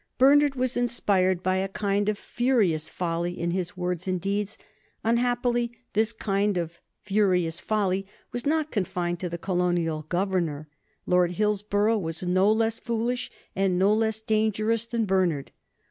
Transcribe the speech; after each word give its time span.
Bernard 0.17 0.55
was 0.55 0.75
inspired 0.75 1.43
by 1.43 1.57
a 1.57 1.67
kind 1.67 2.09
of 2.09 2.17
furious 2.17 2.89
folly 2.89 3.39
in 3.39 3.51
his 3.51 3.77
words 3.77 4.07
and 4.07 4.19
deeds. 4.19 4.57
Unhappily, 5.03 5.73
this 5.93 6.11
kind 6.11 6.57
of 6.57 6.79
furious 7.03 7.59
folly 7.59 8.07
was 8.31 8.43
not 8.43 8.71
confined 8.71 9.19
to 9.19 9.29
the 9.29 9.37
colonial 9.37 10.07
governor. 10.09 10.67
Lord 11.05 11.33
Hillsborough 11.33 11.99
was 11.99 12.23
no 12.23 12.51
less 12.51 12.79
foolish 12.79 13.29
and 13.55 13.77
no 13.77 13.93
less 13.93 14.21
dangerous 14.21 14.87
than 14.87 15.05
Bernard. 15.05 15.51